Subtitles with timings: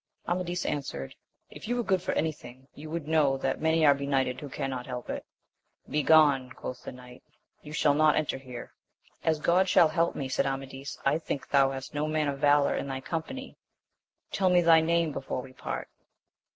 [0.27, 1.13] Amadis answered,
[1.51, 4.49] If you were good for any thing you would know that many are benighted who
[4.49, 5.23] cannot help it.
[5.87, 6.49] Be gone!
[6.53, 7.21] quoth the knight,
[7.61, 8.73] you shall not enter here.
[9.23, 12.75] As God shall help me, said Amadis, I think thou hast no man of valour
[12.75, 13.57] in thy company!
[14.31, 15.87] tell me thy name before we part.